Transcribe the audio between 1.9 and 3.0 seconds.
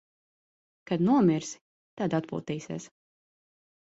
tad atpūtīsies.